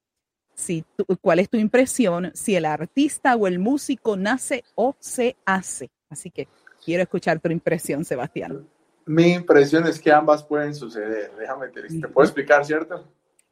[0.55, 5.35] Si tú- ¿Cuál es tu impresión si el artista o el músico nace o se
[5.45, 5.91] hace?
[6.09, 6.47] Así que
[6.83, 8.67] quiero escuchar tu impresión, Sebastián.
[9.05, 13.03] Mi impresión es que ambas pueden suceder, déjame te, te puedo explicar, ¿cierto?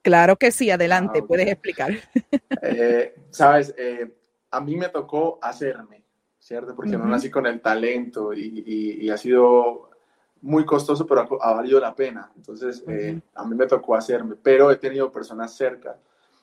[0.02, 1.92] Claro que sí, adelante, Ah, puedes explicar.
[2.62, 4.14] Eh, Sabes, Eh,
[4.52, 6.04] a mí me tocó hacerme,
[6.40, 6.76] ¿cierto?
[6.76, 9.90] Porque no nací con el talento y, y- y ha sido
[10.42, 12.30] muy costoso, pero ha, ha valido la pena.
[12.36, 15.96] Entonces, eh, a mí me tocó hacerme, pero he tenido personas cerca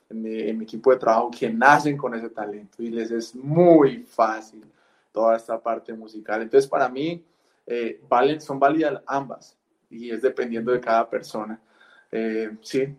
[0.08, 3.34] en mi, en mi equipo de trabajo que nacen con ese talento y les es
[3.34, 4.64] muy fácil
[5.12, 6.40] toda esta parte musical.
[6.42, 7.22] Entonces, para mí,
[7.68, 9.56] eh, valen, son válidas ambas
[9.90, 11.60] y es dependiendo de cada persona.
[12.10, 12.96] Eh, sí,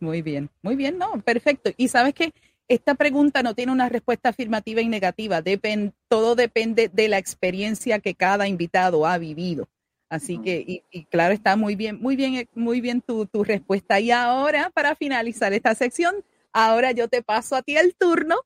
[0.00, 1.70] Muy bien, muy bien, no, perfecto.
[1.76, 2.32] Y sabes que
[2.68, 5.42] esta pregunta no tiene una respuesta afirmativa y negativa.
[5.42, 9.68] Depen- todo depende de la experiencia que cada invitado ha vivido.
[10.08, 14.00] Así que, y, y claro, está muy bien, muy bien, muy bien tu, tu respuesta.
[14.00, 16.14] Y ahora, para finalizar esta sección,
[16.52, 18.36] ahora yo te paso a ti el turno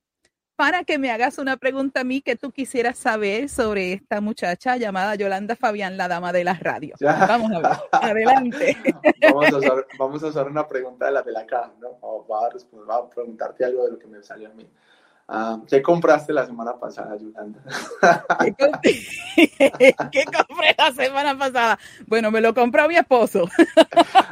[0.57, 4.77] para que me hagas una pregunta a mí que tú quisieras saber sobre esta muchacha
[4.77, 6.99] llamada Yolanda Fabián, la dama de las radios.
[7.01, 8.77] Vamos a ver, adelante.
[9.23, 11.89] Vamos a, usar, vamos a usar una pregunta de la de la acá, ¿no?
[12.03, 14.69] O va a, responder, va a preguntarte algo de lo que me salió a mí.
[15.27, 17.61] Ah, ¿Qué compraste la semana pasada, Yolanda?
[18.41, 18.93] ¿Qué compré?
[20.13, 21.79] ¿Qué compré la semana pasada?
[22.07, 23.49] Bueno, me lo compró mi esposo.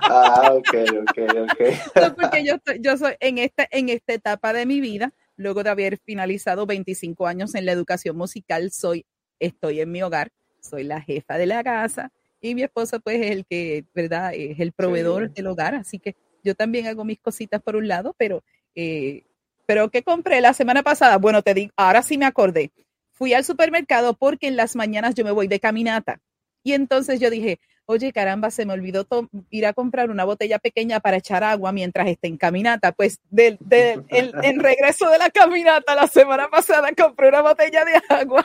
[0.02, 1.60] ah, ok, ok, ok.
[2.02, 5.62] No, porque yo, estoy- yo soy en esta, en esta etapa de mi vida, luego
[5.62, 9.04] de haber finalizado 25 años en la educación musical, soy,
[9.38, 13.30] estoy en mi hogar, soy la jefa de la casa y mi esposo pues es
[13.30, 14.32] el que, ¿verdad?
[14.34, 15.34] Es el proveedor Sí.
[15.36, 18.42] del hogar, así que yo también hago mis cositas por un lado, pero,
[18.74, 19.24] eh,
[19.66, 21.18] pero ¿qué compré la semana pasada?
[21.18, 22.72] Bueno, te digo, ahora sí me acordé.
[23.12, 26.20] Fui al supermercado porque en las mañanas yo me voy de caminata.
[26.64, 29.06] Y entonces yo dije, oye, caramba, se me olvidó
[29.50, 32.92] ir a comprar una botella pequeña para echar agua mientras esté en caminata.
[32.92, 37.84] Pues del del- el- en regreso de la caminata la semana pasada compré una botella
[37.84, 38.44] de agua.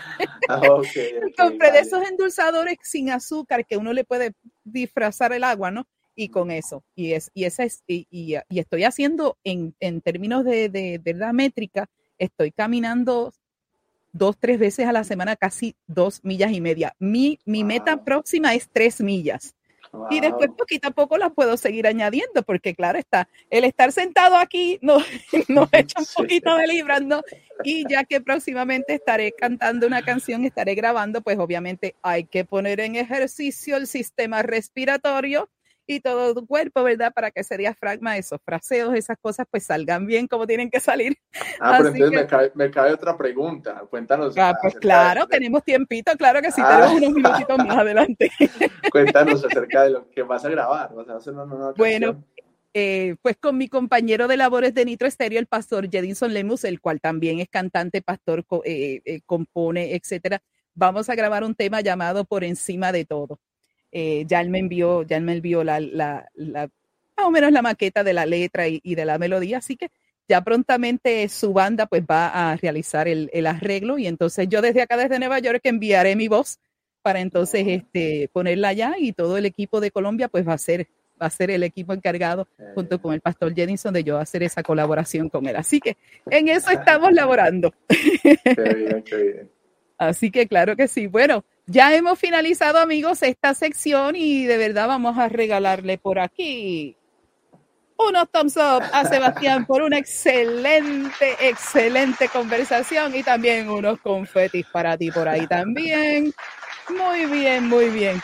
[0.49, 0.59] Ah,
[1.37, 5.85] compré de esos endulzadores sin azúcar que uno le puede disfrazar el agua, ¿no?
[6.15, 6.83] Y con eso.
[6.95, 10.99] Y, es, y, esa es, y, y- y estoy haciendo en, en términos de, de
[11.03, 11.85] verdad métrica,
[12.17, 13.31] estoy caminando
[14.11, 16.95] dos, tres veces a la semana, casi dos millas y media.
[16.99, 19.55] Mi, mi meta próxima es tres millas.
[20.09, 24.35] Y después poquito a poco las puedo seguir añadiendo, porque claro está, el estar sentado
[24.35, 25.03] aquí nos,
[25.47, 27.21] nos echa un poquito de libras, ¿no?
[27.63, 32.79] Y ya que próximamente estaré cantando una canción, estaré grabando, pues obviamente hay que poner
[32.79, 35.49] en ejercicio el sistema respiratorio
[35.87, 37.13] y todo tu cuerpo, ¿verdad?
[37.13, 41.17] Para que ese diafragma, esos fraseos, esas cosas, pues salgan bien como tienen que salir.
[41.59, 43.83] Ah, pero así entonces que- me, cabe, me cabe otra pregunta.
[43.89, 44.37] Cuéntanos.
[44.37, 46.69] Ah, pues claro, de- tenemos tiempito, claro que sí, Ah.
[46.91, 48.31] tenemos unos minutitos más adelante.
[48.91, 50.93] Cuéntanos acerca de lo que vas a grabar.
[50.93, 52.25] ¿Vas a hacer una nueva Bueno, canción?
[52.73, 56.79] eh, pues con mi compañero de labores de Nitro Estéreo, el pastor Jedinson Lemus, el
[56.81, 60.41] cual también es cantante, pastor, eh, eh, compone, etcétera.
[60.75, 63.39] Vamos a grabar un tema llamado Por encima de todo.
[63.91, 66.69] Eh, ya él me envió, ya él me envió la, la, la-
[67.17, 69.89] más o menos la maqueta de la letra y, y de la melodía, así que
[70.29, 74.81] ya prontamente su banda pues va a realizar el, el arreglo y entonces yo desde
[74.81, 76.59] acá, desde Nueva York, enviaré mi voz
[77.01, 80.87] para entonces este, ponerla allá y todo el equipo de Colombia pues va a ser,
[81.19, 84.61] va a ser el equipo encargado junto con el pastor Jennison de yo hacer esa
[84.61, 85.55] colaboración con él.
[85.55, 85.95] Así que
[86.29, 87.73] en eso estamos laborando.
[87.87, 89.49] Qué bien, qué bien.
[89.97, 91.07] Así que claro que sí.
[91.07, 96.95] Bueno, ya hemos finalizado amigos esta sección y de verdad vamos a regalarle por aquí
[97.97, 104.97] unos thumbs up a Sebastián por una excelente, excelente conversación y también unos confetis para
[104.97, 106.31] ti por ahí también.
[106.89, 108.21] Muy bien, muy bien.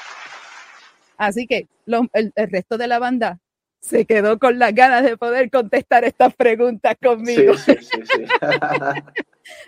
[1.18, 1.68] Así que
[2.14, 3.40] el resto de la banda
[3.84, 7.58] se quedó con las ganas de poder contestar estas preguntas conmigo.
[7.58, 8.24] Sí, sí, sí, sí.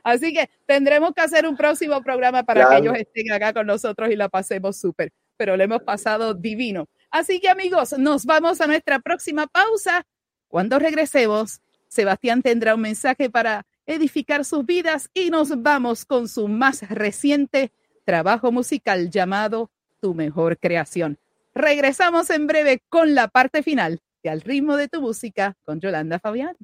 [0.05, 2.71] Así que tendremos que hacer un próximo programa para Claro.
[2.71, 5.11] que ellos estén acá con nosotros y la pasemos súper.
[5.35, 6.87] Pero lo hemos pasado divino.
[7.11, 10.05] Así que amigos, nos vamos a nuestra próxima pausa.
[10.47, 16.47] Cuando regresemos, Sebastián tendrá un mensaje para edificar sus vidas y nos vamos con su
[16.47, 17.73] más reciente
[18.05, 21.19] trabajo musical llamado Tu mejor creación.
[21.53, 26.55] Regresamos en breve con la parte final Al ritmo de tu música con Yolanda Fabián.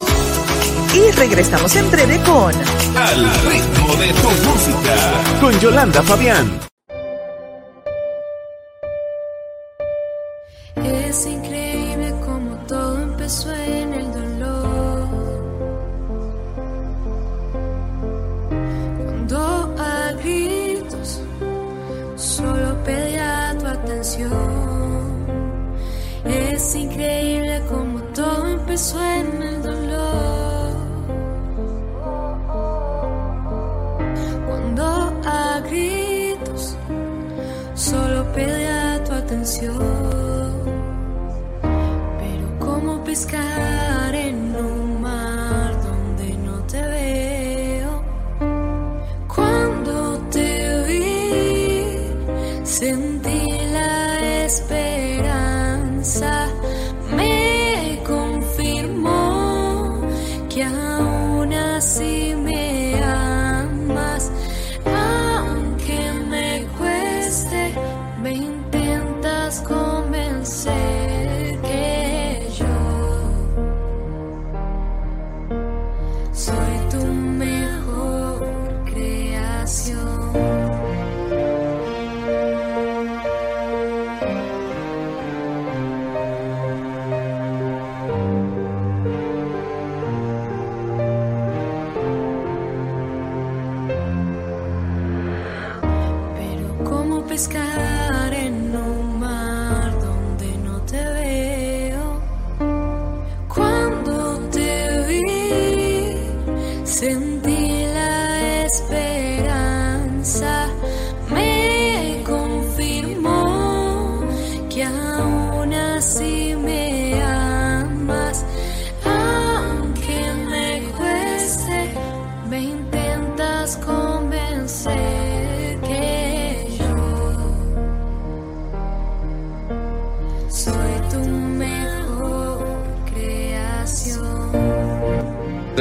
[0.95, 2.53] Y regresamos en breve con
[2.97, 5.39] Al ritmo de tu música.
[5.39, 6.59] Con Yolanda Fabián.
[10.75, 13.51] Es increíble como todo empezó
[28.71, 29.90] empezó en el dolor.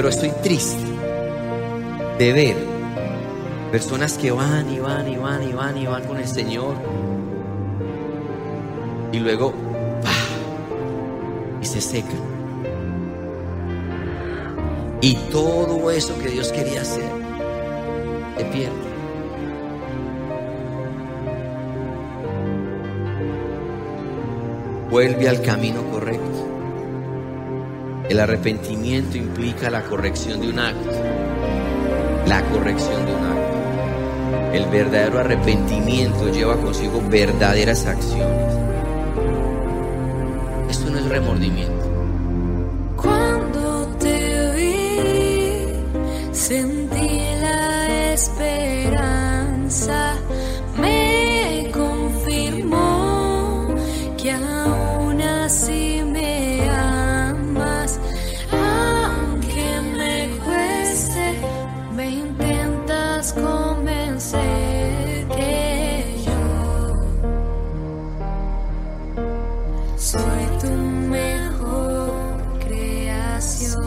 [0.00, 0.82] Pero estoy triste
[2.18, 2.56] de ver
[3.70, 6.74] personas que van y van y van y van y van con el Señor.
[9.12, 9.52] Y luego,
[10.02, 11.60] ¡pah!
[11.60, 12.18] y se secan.
[15.02, 17.04] Y todo eso que Dios quería hacer,
[18.38, 18.72] se pierde.
[24.88, 26.29] Vuelve al camino correcto.
[28.10, 30.90] El arrepentimiento implica la corrección de un acto.
[32.26, 34.52] La corrección de un acto.
[34.52, 38.52] El verdadero arrepentimiento lleva consigo verdaderas acciones.
[40.68, 41.84] Esto no es remordimiento.
[42.96, 45.68] Cuando te vi,
[46.32, 50.16] sentí la esperanza.
[71.10, 73.80] Mejor creación.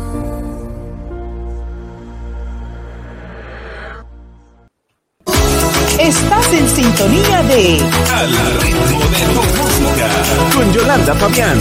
[6.00, 7.80] Estás en sintonía de
[8.12, 10.08] Al ritmo de tu música.
[10.54, 11.60] Con Yolanda Fabián.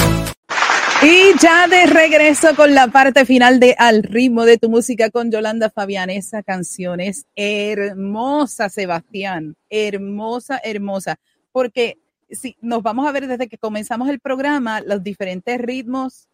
[1.04, 5.30] Y ya de regreso con la parte final de Al ritmo de tu música con
[5.30, 6.10] Yolanda Fabián.
[6.10, 9.56] Esa canción es hermosa, Sebastián.
[9.70, 11.18] Hermosa, hermosa.
[11.52, 12.01] Porque
[12.32, 16.28] si nos vamos a ver desde que comenzamos el programa, los diferentes ritmos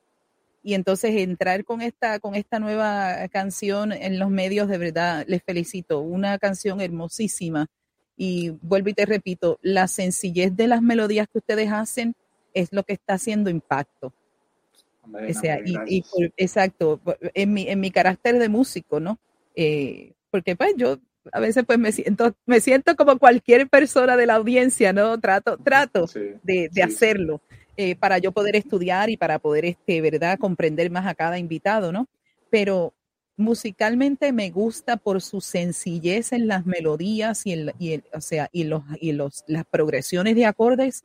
[0.63, 5.43] y entonces entrar con esta, con esta nueva canción en los medios, de verdad, les
[5.43, 6.01] felicito.
[6.01, 7.67] Una canción hermosísima.
[8.17, 12.15] Y vuelvo y te repito, la sencillez de las melodías que ustedes hacen
[12.53, 14.13] es lo que está haciendo impacto.
[15.03, 16.05] O sea, y, y
[16.37, 17.01] exacto,
[17.35, 19.19] en mi, en mi carácter de músico, ¿no?
[19.55, 20.99] Eh, porque pues yo
[21.33, 25.19] a veces pues me siento, me siento como cualquier persona de la audiencia, ¿no?
[25.21, 27.41] Trato, trato Sí, de, de sí, hacerlo
[27.77, 30.39] eh, para yo poder estudiar y para poder, este, ¿verdad?
[30.39, 32.07] Comprender más a cada invitado, ¿no?
[32.51, 32.93] Pero
[33.37, 38.49] musicalmente me gusta por su sencillez en las melodías y, el, y el- o sea,
[38.53, 41.05] y los, y los, las progresiones de acordes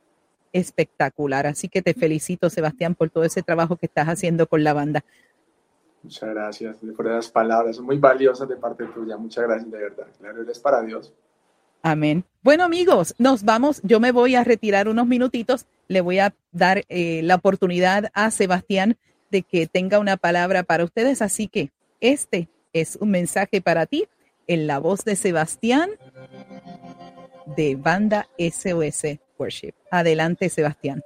[0.52, 1.46] espectacular.
[1.46, 5.04] Así que te felicito, Sebastián, por todo ese trabajo que estás haciendo con la banda.
[6.04, 9.16] Muchas gracias por esas palabras, son muy valiosas de parte tuya.
[9.16, 10.06] Muchas gracias, de verdad.
[10.18, 11.12] Claro, eres para Dios.
[11.82, 12.24] Amén.
[12.42, 13.80] Bueno, amigos, nos vamos.
[13.82, 15.66] Yo me voy a retirar unos minutitos.
[15.88, 18.98] Le voy a dar eh, la oportunidad a Sebastián
[19.30, 21.22] de que tenga una palabra para ustedes.
[21.22, 24.06] Así que este es un mensaje para ti
[24.46, 25.90] en la voz de Sebastián
[27.56, 29.72] de Banda SOS Worship.
[29.90, 31.02] Adelante, Sebastián.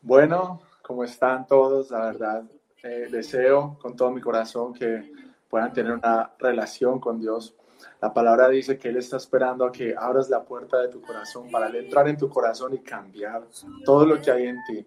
[0.00, 1.90] Bueno, ¿cómo están todos?
[1.90, 2.44] La verdad,
[2.82, 5.12] eh, deseo con todo mi corazón que
[5.48, 7.54] puedan tener una relación con Dios.
[8.00, 11.50] La palabra dice que Él está esperando a que abras la puerta de tu corazón
[11.50, 13.44] para entrar en tu corazón y cambiar
[13.84, 14.86] todo lo que hay en ti.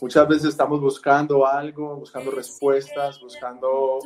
[0.00, 3.98] Muchas veces estamos buscando algo, buscando respuestas, buscando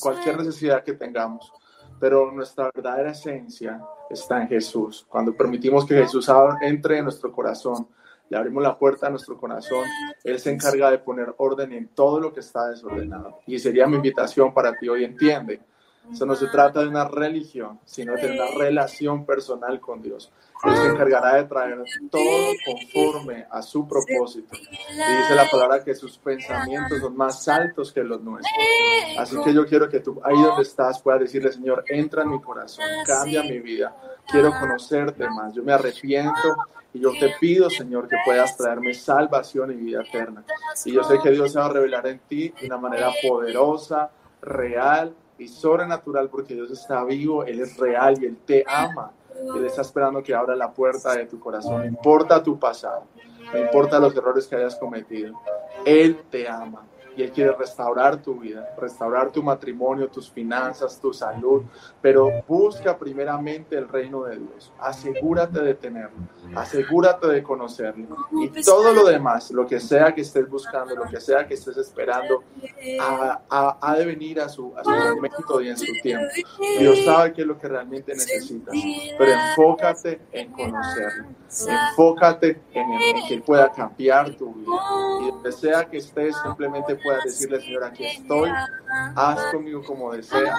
[0.00, 1.52] cualquier necesidad que tengamos,
[2.00, 5.06] pero nuestra verdadera esencia está en Jesús.
[5.08, 6.28] Cuando permitimos que Jesús
[6.62, 7.88] entre en nuestro corazón,
[8.28, 9.86] le abrimos la puerta a nuestro corazón,
[10.22, 13.40] Él se encarga de poner orden en todo lo que está desordenado.
[13.46, 15.60] Y sería mi invitación para ti hoy, entiende.
[16.12, 20.30] Eso no se trata de una religión, sino de una relación personal con Dios.
[20.64, 24.56] Él se encargará de traer todo conforme a su propósito.
[24.56, 28.54] Y dice la palabra que sus pensamientos son más altos que los nuestros.
[29.18, 32.40] Así que yo quiero que tú, ahí donde estás, puedas decirle, Señor, entra en mi
[32.40, 33.94] corazón, cambia mi vida.
[34.26, 35.52] Quiero conocerte más.
[35.54, 36.56] Yo me arrepiento
[36.94, 40.44] y yo te pido, Señor, que puedas traerme salvación y vida eterna.
[40.84, 44.10] Y yo sé que Dios se va a revelar en ti de una manera poderosa,
[44.40, 49.12] real y sobrenatural, porque Dios está vivo, Él es real y Él te ama.
[49.56, 51.78] Él está esperando que abra la puerta de tu corazón.
[51.78, 53.04] No importa tu pasado,
[53.52, 55.40] no importa los errores que hayas cometido.
[55.84, 56.86] Él te ama.
[57.16, 61.62] Y Él quiere restaurar tu vida, restaurar tu matrimonio, tus finanzas, tu salud,
[62.00, 64.72] pero busca primeramente el reino de Dios.
[64.78, 66.16] Asegúrate de tenerlo,
[66.54, 71.20] asegúrate de conocerlo y todo lo demás, lo que sea que estés buscando, lo que
[71.20, 72.42] sea que estés esperando,
[73.00, 76.26] ha, de venir a su, a su momento y en su tiempo.
[76.78, 78.74] Dios sabe qué es lo que realmente necesitas,
[79.16, 81.28] pero enfócate en conocerlo,
[81.68, 84.72] enfócate en, en que pueda cambiar tu vida
[85.22, 88.50] y donde sea que estés simplemente puedas decirle, Señor, aquí estoy,
[89.14, 90.58] haz conmigo como deseas.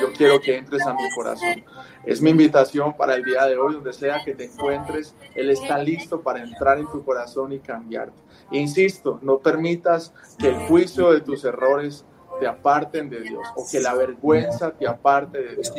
[0.00, 1.64] Yo quiero que entres a mi corazón.
[2.06, 5.78] Es mi invitación para el día de hoy, donde sea que te encuentres, Él está
[5.78, 8.16] listo para entrar en tu corazón y cambiarte.
[8.52, 12.04] Insisto, no permitas que el juicio de tus errores
[12.40, 15.72] te aparten de Dios o que la vergüenza te aparte de Dios.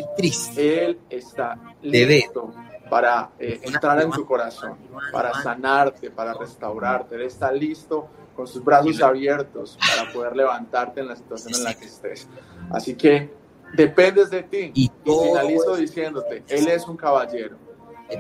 [0.57, 2.53] Él está listo
[2.89, 4.77] para eh, entrar en tu corazón,
[5.11, 7.15] para sanarte, para restaurarte.
[7.15, 8.09] Él está listo
[8.41, 12.27] con sus brazos abiertos para poder levantarte en la situación en la que estés.
[12.71, 13.29] Así que
[13.75, 14.71] dependes de ti.
[14.73, 17.55] Y, finalizo diciéndote, Él es un caballero.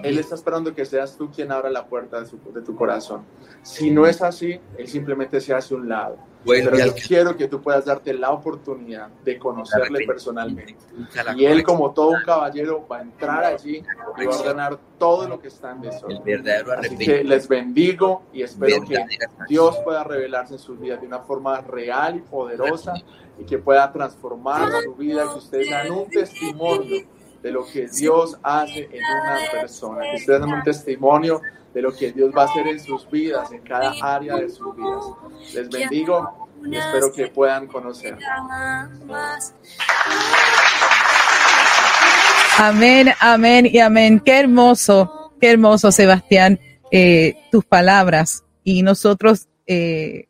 [0.03, 3.23] Él está esperando que seas tú quien abra la puerta de, tu corazón.
[3.61, 6.17] Si no es así, Él simplemente se hace un lado.
[6.43, 10.75] Pero yo quiero que tú puedas darte la oportunidad de conocerle personalmente.
[11.35, 13.83] Y Él, como todo un caballero, va a entrar allí
[14.17, 16.47] y va a ordenar todo lo que está en desorden.
[16.77, 19.05] Así que les bendigo y espero que
[19.47, 22.93] Dios pueda revelarse en sus vidas de una forma real y poderosa
[23.37, 27.05] y que pueda transformar su vida, que ustedes sean un testimonio
[27.41, 31.41] de lo que Dios hace en una persona, que ustedes den un testimonio
[31.73, 34.75] de lo que Dios va a hacer en sus vidas, en cada área de sus
[34.75, 35.03] vidas.
[35.53, 38.17] Les bendigo y espero que puedan conocer.
[42.57, 44.19] Amén, amén y amén.
[44.19, 46.59] Qué hermoso, qué hermoso, Sebastián,
[46.91, 48.43] eh, tus palabras.
[48.63, 50.27] Y nosotros eh,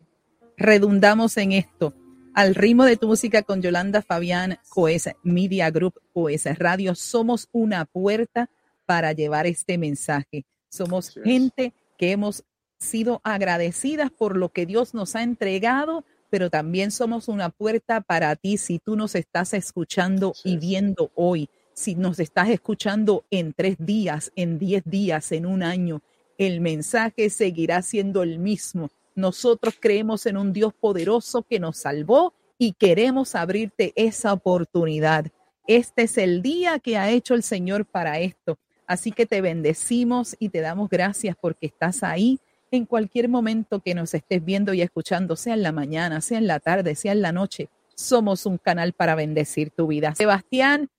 [0.56, 1.94] redundamos en esto
[2.34, 6.96] al ritmo de tu música con Yolanda Fabián, Coes Media Group, Coes Radio.
[6.96, 8.50] Somos una puerta
[8.86, 10.46] para llevar este mensaje.
[10.70, 12.44] Somos gente que hemos
[12.80, 18.36] sido agradecidas por lo que Dios nos ha entregado, pero también somos una puerta para
[18.36, 23.76] ti si tú nos estás escuchando y viendo hoy, si nos estás escuchando en tres
[23.78, 26.02] días, en diez días, en un año,
[26.38, 32.34] el mensaje seguirá siendo el mismo nosotros creemos en un Dios poderoso que nos salvó
[32.58, 35.28] y queremos abrirte esa oportunidad.
[35.68, 38.58] Este es el día que ha hecho el Señor para esto.
[38.88, 42.40] Así que te bendecimos y te damos gracias porque estás ahí
[42.72, 46.48] en cualquier momento que nos estés viendo y escuchando, sea en la mañana, sea en
[46.48, 47.70] la tarde, sea en la noche.
[47.96, 50.16] Somos un canal para bendecir tu vida.
[50.16, 50.90] Sebastián,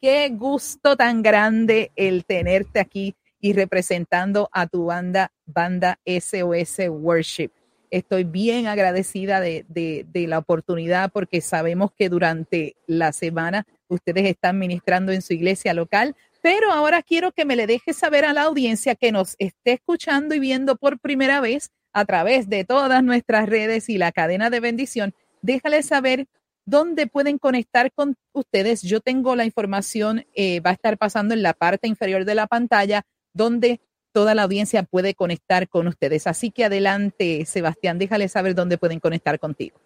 [0.00, 7.50] qué gusto tan grande el tenerte aquí y representando a tu banda, banda SOS Worship.
[7.92, 15.12] Estoy bien agradecida de, la oportunidad porque sabemos que durante la semana ustedes están ministrando
[15.12, 18.94] en su iglesia local, pero ahora quiero que me le deje saber a la audiencia
[18.94, 23.90] que nos esté escuchando y viendo por primera vez a través de todas nuestras redes
[23.90, 25.14] y la cadena de bendición.
[25.42, 26.28] Déjale saber
[26.64, 28.80] dónde pueden conectar con ustedes.
[28.80, 32.46] Yo tengo la información, eh, va a estar pasando en la parte inferior de la
[32.46, 33.02] pantalla,
[33.34, 33.82] donde
[34.12, 36.26] toda la audiencia puede conectar con ustedes.
[36.26, 39.78] Así que adelante, Sebastián, déjale saber dónde pueden conectar contigo.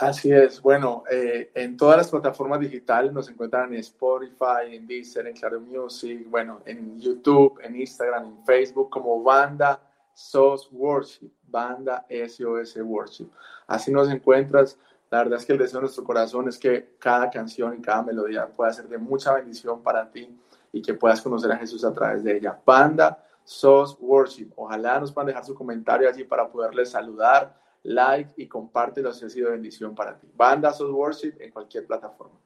[0.00, 5.26] Así es, bueno, eh, en todas las plataformas digitales nos encuentran en Spotify, en Deezer,
[5.26, 9.80] en Claro Music, bueno, en YouTube, en Instagram, en Facebook, como Banda
[10.14, 13.28] SOS Worship, Banda SOS Worship.
[13.66, 14.78] Así nos encuentras.
[15.10, 18.02] La verdad es que el deseo de nuestro corazón es que cada canción y cada
[18.02, 20.28] melodía pueda ser de mucha bendición para ti
[20.72, 22.56] y que puedas conocer a Jesús a través de ella.
[22.64, 24.50] Banda SOS Worship.
[24.56, 29.30] Ojalá nos puedan dejar su comentario allí para poderles saludar, like y compártelo si ha
[29.30, 30.28] sido bendición para ti.
[30.34, 32.38] Banda SOS Worship en cualquier plataforma.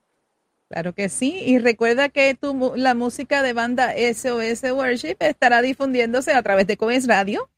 [0.68, 6.32] Claro que sí, y recuerda que tu, la música de banda SOS Worship estará difundiéndose
[6.32, 7.50] a través de Coes Radio,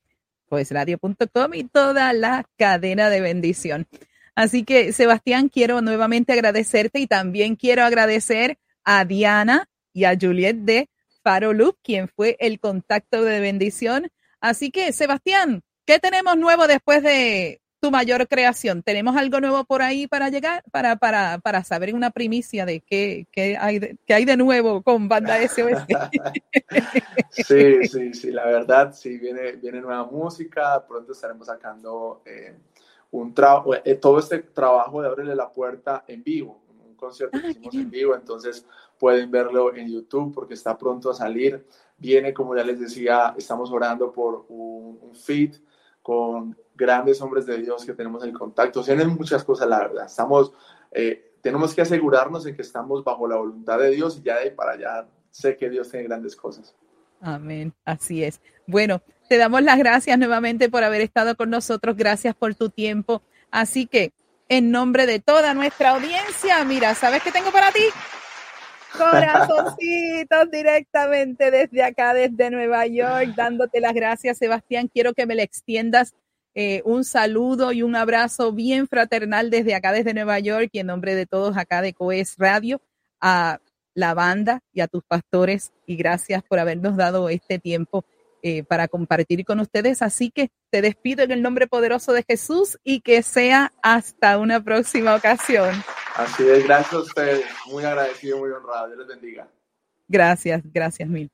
[0.49, 3.87] coesradio.com y toda la cadena de bendición.
[4.35, 10.57] Así que, Sebastián, quiero nuevamente agradecerte y también quiero agradecer a Diana y a Juliet
[10.57, 10.89] de
[11.25, 11.53] Faro
[11.83, 14.11] quien fue el contacto de bendición.
[14.41, 18.83] Así que, Sebastián, ¿qué tenemos nuevo después de tu mayor creación?
[18.83, 23.27] ¿Tenemos algo nuevo por ahí para llegar, para, para, para saber una primicia de qué,
[23.33, 25.87] qué, hay, de, qué hay de nuevo con Banda SOS?
[27.31, 32.55] sí, sí, sí, la verdad, sí, viene, viene nueva música, pronto estaremos sacando eh,
[33.13, 33.35] un
[33.85, 37.75] eh, todo este trabajo de abrirle la puerta en vivo, un concierto que ah, hicimos
[37.75, 38.67] en vivo, entonces
[39.05, 41.63] pueden verlo en YouTube porque está pronto a salir.
[41.99, 45.57] Viene, como ya les decía, estamos orando por un, feed
[46.01, 48.83] con grandes hombres de Dios que tenemos el contacto.
[48.83, 50.07] Tienen muchas cosas, la verdad.
[50.07, 50.55] Estamos,
[50.91, 54.45] eh, tenemos que asegurarnos de que estamos bajo la voluntad de Dios y ya de
[54.45, 56.75] ahí para allá sé que Dios tiene grandes cosas.
[57.21, 58.41] Amén, así es.
[58.67, 61.95] Bueno, te damos las gracias nuevamente por haber estado con nosotros.
[61.95, 63.21] Gracias por tu tiempo.
[63.51, 64.15] Así que,
[64.49, 67.83] en nombre de toda nuestra audiencia, mira, ¿sabes qué tengo para ti?
[68.97, 74.89] Corazoncitos directamente desde acá, desde Nueva York, dándote las gracias, Sebastián.
[74.93, 76.15] Quiero que me le extiendas
[76.55, 80.87] eh, un saludo y un abrazo bien fraternal desde acá, desde Nueva York, y en
[80.87, 82.81] nombre de todos acá de Coes Radio,
[83.21, 83.59] a
[83.95, 85.73] la banda y a tus pastores.
[85.87, 88.05] Y gracias por habernos dado este tiempo
[88.43, 90.03] eh, para compartir con ustedes.
[90.03, 94.63] Así que te despido en el nombre poderoso de Jesús y que sea hasta una
[94.63, 95.75] próxima ocasión.
[96.15, 97.45] Así es, gracias a ustedes.
[97.67, 98.87] Muy agradecido, muy honrado.
[98.87, 99.49] Dios les bendiga.
[100.07, 101.31] Gracias, gracias mil.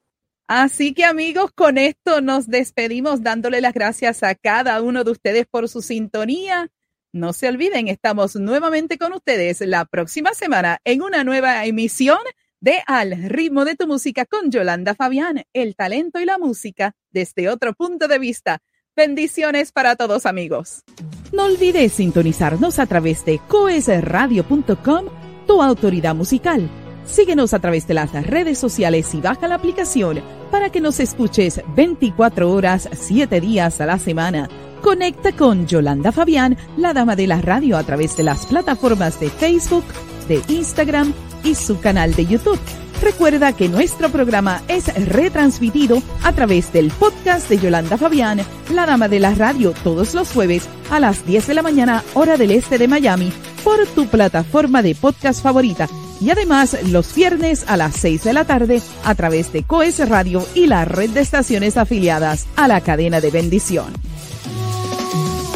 [0.48, 5.46] Así que amigos, con esto nos despedimos dándole las gracias a cada uno de ustedes
[5.46, 6.70] por su sintonía.
[7.12, 12.18] No se olviden, estamos nuevamente con ustedes la próxima semana en una nueva emisión
[12.60, 17.48] de Al ritmo de tu música con Yolanda Fabián, el talento y la música desde
[17.48, 18.58] otro punto de vista.
[18.96, 20.84] Bendiciones para todos amigos.
[21.32, 25.04] No olvides sintonizarnos a través de coesradio.com,
[25.46, 26.68] tu autoridad musical.
[27.06, 30.20] Síguenos a través de las redes sociales y baja la aplicación
[30.50, 34.48] para que nos escuches 24 horas, 7 días a la semana.
[34.82, 39.30] Conecta con Yolanda Fabián, la dama de la radio, a través de las plataformas de
[39.30, 39.84] Facebook,
[40.26, 41.12] de Instagram
[41.44, 42.58] y su canal de YouTube.
[43.02, 48.42] Recuerda que nuestro programa es retransmitido a través del podcast de Yolanda Fabián,
[48.74, 52.36] la dama de la radio, todos los jueves a las 10 de la mañana, hora
[52.36, 53.32] del este de Miami,
[53.64, 55.88] por tu plataforma de podcast favorita.
[56.20, 60.46] Y además los viernes a las 6 de la tarde a través de Coes Radio
[60.54, 64.09] y la red de estaciones afiliadas a la cadena de bendición.